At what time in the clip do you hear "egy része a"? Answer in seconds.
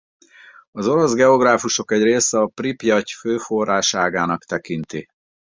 1.91-2.47